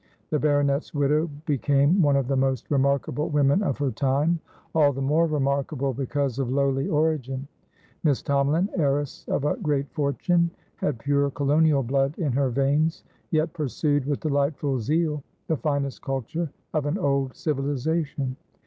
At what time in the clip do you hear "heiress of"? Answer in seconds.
8.79-9.45